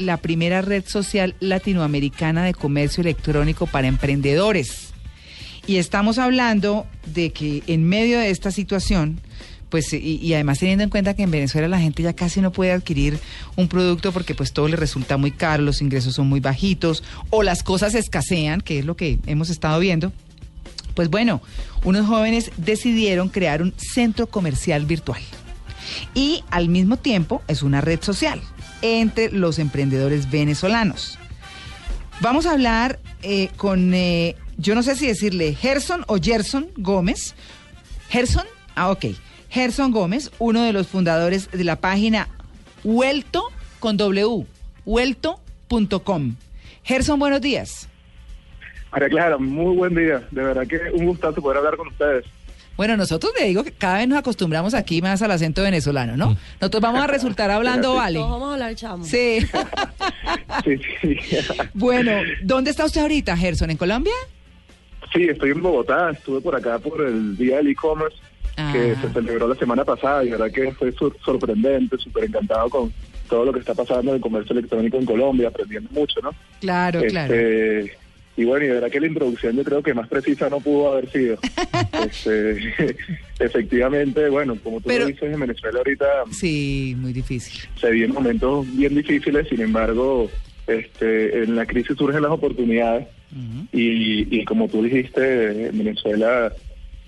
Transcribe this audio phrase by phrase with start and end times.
[0.00, 4.90] la primera red social latinoamericana de comercio electrónico para emprendedores.
[5.66, 9.20] Y estamos hablando de que en medio de esta situación,
[9.68, 12.72] pues, y, además teniendo en cuenta que en Venezuela la gente ya casi no puede
[12.72, 13.18] adquirir
[13.56, 17.42] un producto porque pues todo le resulta muy caro, los ingresos son muy bajitos, o
[17.42, 20.12] las cosas escasean, que es lo que hemos estado viendo.
[20.94, 21.40] Pues bueno,
[21.84, 25.20] unos jóvenes decidieron crear un centro comercial virtual.
[26.14, 28.40] Y al mismo tiempo es una red social
[28.82, 31.18] entre los emprendedores venezolanos.
[32.20, 37.34] Vamos a hablar eh, con, eh, yo no sé si decirle Gerson o Gerson Gómez.
[38.08, 39.06] Gerson, ah, ok.
[39.48, 42.28] Gerson Gómez, uno de los fundadores de la página
[42.84, 43.44] Huelto
[43.78, 44.46] con W,
[44.84, 46.34] huelto.com.
[46.82, 47.88] Gerson, buenos días.
[48.92, 50.26] María Clara, muy buen día.
[50.30, 52.24] De verdad que un gustazo poder hablar con ustedes.
[52.80, 56.34] Bueno, nosotros le digo que cada vez nos acostumbramos aquí más al acento venezolano, ¿no?
[56.62, 58.18] Nosotros vamos a resultar hablando, vale.
[58.18, 59.04] Todos vamos a hablar chamo.
[59.04, 59.40] Sí.
[60.64, 61.16] Sí, sí.
[61.74, 63.68] bueno, ¿dónde está usted ahorita, Gerson?
[63.70, 64.14] ¿En Colombia?
[65.12, 66.10] Sí, estoy en Bogotá.
[66.10, 68.16] Estuve por acá por el Día del E-Commerce
[68.72, 69.00] que Ah.
[69.02, 72.90] se celebró la semana pasada y de verdad que fue sur- sorprendente, súper encantado con
[73.28, 76.30] todo lo que está pasando en el comercio electrónico en Colombia, aprendiendo mucho, ¿no?
[76.60, 77.34] Claro, claro.
[78.40, 80.92] Y bueno, y de verdad que la introducción yo creo que más precisa no pudo
[80.92, 81.38] haber sido.
[82.06, 82.96] Este,
[83.38, 87.68] efectivamente, bueno, como tú Pero- lo dices, en Venezuela ahorita Sí, muy difícil.
[87.78, 90.30] se vienen momentos bien difíciles, sin embargo,
[90.66, 93.06] este, en la crisis surgen las oportunidades
[93.72, 96.52] y, y como tú dijiste, en Venezuela,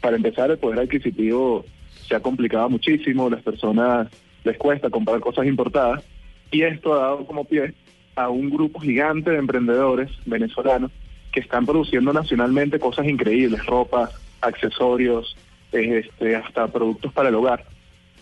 [0.00, 1.64] para empezar, el poder adquisitivo
[2.08, 4.06] se ha complicado muchísimo, las personas
[4.44, 6.04] les cuesta comprar cosas importadas
[6.52, 7.74] y esto ha dado como pie
[8.14, 10.92] a un grupo gigante de emprendedores venezolanos
[11.36, 14.10] que están produciendo nacionalmente cosas increíbles, ropa,
[14.40, 15.36] accesorios,
[15.70, 17.62] eh, este, hasta productos para el hogar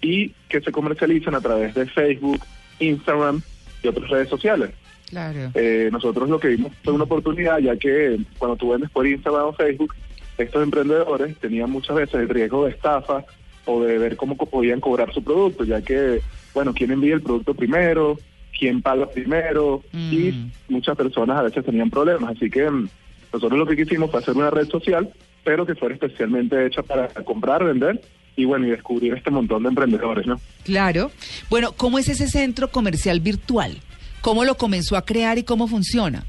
[0.00, 2.38] y que se comercializan a través de Facebook,
[2.78, 3.42] Instagram
[3.82, 4.70] y otras redes sociales.
[5.08, 5.50] Claro.
[5.54, 9.46] Eh, nosotros lo que vimos fue una oportunidad, ya que cuando tú vendes por Instagram
[9.46, 9.92] o Facebook,
[10.38, 13.24] estos emprendedores tenían muchas veces el riesgo de estafa
[13.64, 16.20] o de ver cómo podían cobrar su producto, ya que,
[16.54, 18.20] bueno, quién envía el producto primero,
[18.60, 20.12] quién paga primero, Mm.
[20.12, 22.36] y muchas personas a veces tenían problemas.
[22.36, 22.88] Así que mm,
[23.32, 25.10] nosotros lo que quisimos fue hacer una red social,
[25.42, 28.00] pero que fuera especialmente hecha para comprar, vender
[28.36, 30.38] y, bueno, y descubrir este montón de emprendedores, ¿no?
[30.64, 31.10] Claro.
[31.48, 33.78] Bueno, ¿cómo es ese centro comercial virtual?
[34.20, 36.24] ¿Cómo lo comenzó a crear y cómo funciona?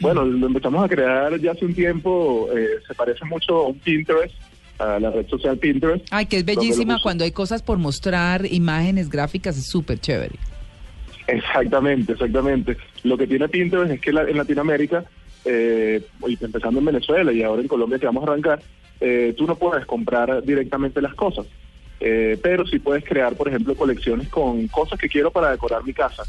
[0.00, 3.78] Bueno, lo empezamos a crear ya hace un tiempo, eh, se parece mucho a un
[3.80, 4.32] Pinterest,
[4.78, 6.06] a la red social Pinterest.
[6.10, 10.36] Ay, que es bellísima cuando hay cosas por mostrar, imágenes, gráficas, es súper chévere.
[11.26, 12.76] Exactamente, exactamente.
[13.04, 15.04] Lo que tiene Pinterest es que la- en Latinoamérica,
[15.44, 16.00] eh,
[16.40, 18.60] empezando en Venezuela y ahora en Colombia que vamos a arrancar,
[19.00, 21.46] eh, tú no puedes comprar directamente las cosas.
[22.04, 25.92] Eh, pero sí puedes crear, por ejemplo, colecciones con cosas que quiero para decorar mi
[25.92, 26.24] casa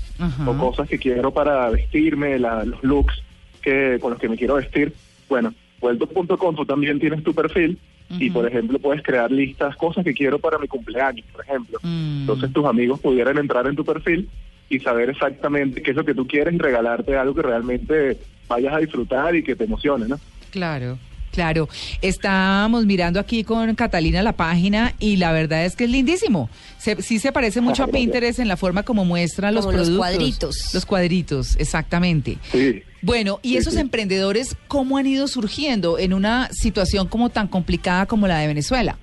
[0.48, 3.16] o cosas que quiero para vestirme, la- los looks
[3.62, 4.94] que con los que me quiero vestir.
[5.28, 7.80] Bueno, vuelto.com tú también tienes tu perfil
[8.20, 11.80] y, por ejemplo, puedes crear listas, cosas que quiero para mi cumpleaños, por ejemplo.
[11.82, 12.22] Mm.
[12.22, 14.30] Entonces tus amigos pudieran entrar en tu perfil
[14.70, 18.74] y saber exactamente qué es lo que tú quieres y regalarte algo que realmente vayas
[18.74, 20.20] a disfrutar y que te emocione, ¿no?
[20.52, 20.98] Claro,
[21.32, 21.68] claro.
[22.02, 26.50] Estábamos mirando aquí con Catalina la página y la verdad es que es lindísimo.
[26.78, 28.02] Se- sí se parece mucho a Gracias.
[28.02, 29.98] Pinterest en la forma como muestra los Como los productos.
[30.08, 30.74] cuadritos.
[30.74, 32.38] Los cuadritos, exactamente.
[32.52, 32.84] Sí.
[33.02, 33.80] Bueno, ¿y Sí, esos sí.
[33.80, 38.98] emprendedores cómo han ido surgiendo en una situación como tan complicada como la de Venezuela?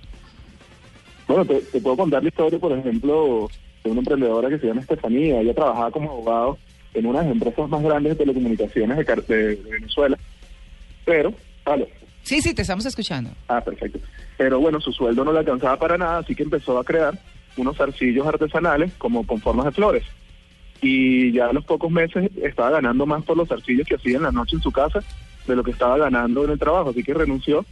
[1.28, 3.48] Bueno, te, te puedo contar la historia, por ejemplo,
[3.84, 5.40] de una emprendedora que se llama Estefanía.
[5.40, 6.58] Ella trabajaba como abogado
[6.94, 10.18] en una de las empresas más grandes de telecomunicaciones de, Car- de- de Venezuela.
[11.04, 11.32] Pero,
[11.64, 11.86] aló.
[12.22, 13.30] Sí, sí, te estamos escuchando.
[13.48, 13.98] Ah, perfecto.
[14.36, 17.18] Pero bueno, su sueldo no le alcanzaba para nada, así que empezó a crear
[17.56, 20.04] unos zarcillos artesanales como con formas de flores.
[20.82, 24.22] Y ya a los pocos meses estaba ganando más por los zarcillos que hacía en
[24.22, 25.02] la noche en su casa
[25.46, 27.64] de lo que estaba ganando en el trabajo, así que renunció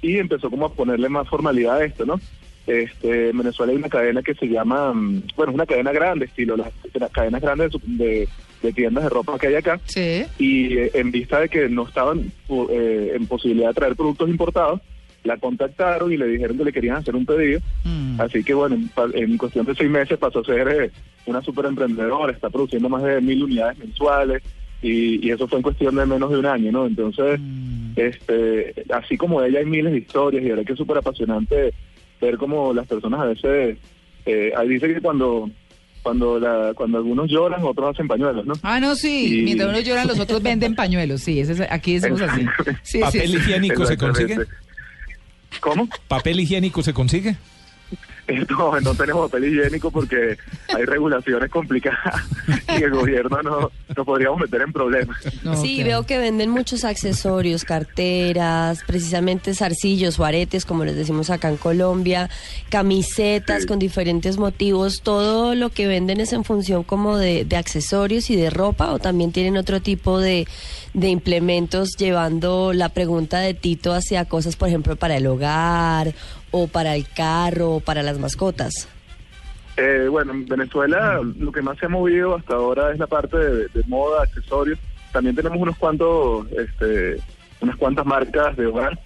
[0.00, 2.20] y empezó como a ponerle más formalidad a esto, ¿no?
[2.66, 6.26] Este, en Venezuela hay una cadena que se llama, mm, bueno, es una cadena grande,
[6.26, 8.28] estilo las, las cadenas grandes de, de-
[8.62, 10.22] de tiendas de ropa que hay acá, Sí.
[10.38, 12.30] y eh, en vista de que no estaban
[12.70, 14.80] eh, en posibilidad de traer productos importados,
[15.24, 17.58] la contactaron y le dijeron que le querían hacer un pedido.
[17.84, 18.20] Mm.
[18.20, 18.76] Así que bueno,
[19.14, 20.90] en cuestión de seis meses pasó a ser eh,
[21.26, 24.42] una super emprendedora, está produciendo más de mil unidades mensuales
[24.80, 26.86] y, y eso fue en cuestión de menos de un año, ¿no?
[26.86, 27.92] Entonces, Mm.
[27.96, 31.72] este, así como ella hay miles de historias y ahora que es súper apasionante
[32.26, 33.78] ver cómo las personas a veces,
[34.26, 35.50] eh, ahí dice que cuando
[36.02, 38.54] cuando la, cuando algunos lloran, otros hacen pañuelos, ¿no?
[38.62, 39.38] Ah, no, sí.
[39.40, 41.20] Y- Mientras uno llora, los otros venden pañuelos.
[41.22, 42.44] Sí, ese es- aquí decimos así.
[42.82, 43.36] Sí, sí, ¿Papel sí.
[43.36, 44.36] higiénico se consigue?
[45.60, 45.88] ¿Cómo?
[46.08, 47.36] ¿Papel higiénico se consigue?
[48.50, 50.36] No, no tenemos papel higiénico porque
[50.74, 52.22] hay regulaciones complicadas
[52.78, 55.16] y el gobierno no nos podríamos meter en problemas.
[55.42, 61.30] No, sí, veo que venden muchos accesorios, carteras, precisamente zarcillos o aretes, como les decimos
[61.30, 62.30] acá en Colombia,
[62.70, 63.66] camisetas Sí.
[63.68, 65.02] con diferentes motivos.
[65.02, 68.98] ¿Todo lo que venden es en función como de, de accesorios y de ropa o
[68.98, 70.46] también tienen otro tipo de,
[70.94, 76.14] de implementos llevando la pregunta de Tito hacia cosas, por ejemplo, para el hogar
[76.54, 78.88] o para el carro o para las mascotas?
[79.76, 83.36] Eh, bueno, en Venezuela lo que más se ha movido hasta ahora es la parte
[83.36, 84.78] de, de moda, accesorios.
[85.12, 87.18] También tenemos unos cuantos, este,
[87.60, 88.98] unas cuantas marcas de hogar.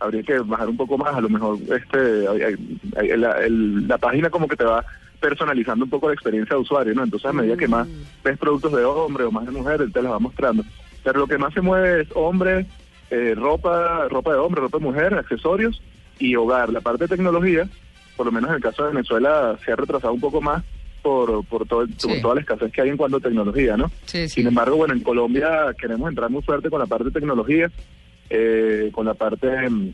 [0.00, 3.86] Habría que bajar un poco más, a lo mejor este, hay- hay- hay- la, el-
[3.86, 4.84] la página como que te va
[5.20, 7.04] personalizando un poco la experiencia de usuario, ¿no?
[7.04, 7.86] Entonces a medida que más
[8.24, 10.64] ves productos de hombre o más de mujer, él te los va mostrando.
[11.04, 12.66] Pero lo que más se mueve es hombre,
[13.10, 15.80] eh, ropa, ropa de hombre, ropa de mujer, accesorios
[16.18, 16.70] y hogar.
[16.72, 17.68] La parte de tecnología,
[18.16, 20.62] por lo menos en el caso de Venezuela, se ha retrasado un poco más
[21.02, 22.08] por, por, todo, Sí.
[22.08, 23.88] por toda la escasez que hay en cuanto a tecnología, ¿no?
[24.04, 24.40] Sí, sí.
[24.40, 27.70] Sin embargo, bueno, en Colombia queremos entrar muy fuerte con la parte de tecnología,
[28.30, 29.92] eh, con la parte mm,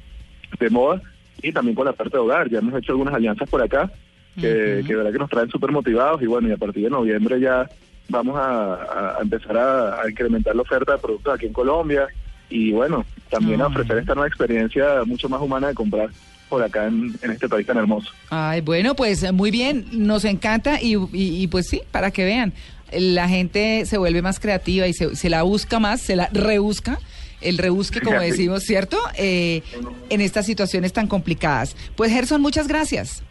[0.61, 1.00] de moda
[1.43, 2.50] y también con la parte de hogar.
[2.50, 3.91] Ya hemos hecho algunas alianzas por acá
[4.38, 7.41] que, que verdad que nos traen súper motivados y bueno, y a partir de noviembre
[7.41, 7.69] ya
[8.09, 12.06] vamos a, empezar a, a incrementar la oferta de productos aquí en Colombia
[12.49, 13.69] y bueno, también a Ah.
[13.69, 16.09] ofrecer esta nueva experiencia mucho más humana de comprar
[16.49, 18.11] por acá en, en este país tan hermoso.
[18.31, 22.53] Ay, bueno, pues muy bien, nos encanta y, y- y, pues sí, para que vean,
[22.93, 26.99] la gente se vuelve más creativa y se, se la busca más, se la rebusca,
[27.41, 28.99] el rebusque, como decimos, ¿cierto?
[29.17, 29.62] Eh,
[30.11, 31.77] en estas situaciones tan complicadas.
[31.97, 33.23] Pues Gerson, muchas gracias.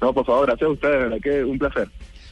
[0.00, 1.88] No, por favor, gracias a ustedes, de verdad que un placer.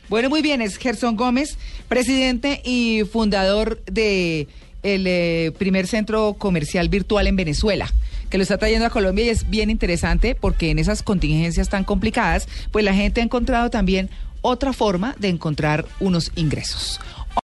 [0.09, 1.59] Bueno, muy bien, es Gerson Gómez,
[1.89, 4.49] presidente y fundador de
[4.83, 7.91] el eh, primer centro comercial virtual en Venezuela,
[8.31, 11.85] que lo está trayendo a Colombia y es bien interesante porque en esas contingencias tan
[11.85, 14.11] complicadas, pues la gente ha encontrado también
[14.43, 17.01] otra forma de encontrar unos ingresos.